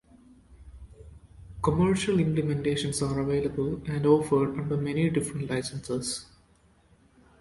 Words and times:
Commercial 1.61 2.15
implementations 2.15 3.07
are 3.07 3.19
available, 3.19 3.79
and 3.85 4.03
offered 4.07 4.57
under 4.59 4.75
many 4.75 5.11
different 5.11 5.47
licenses. 5.47 6.25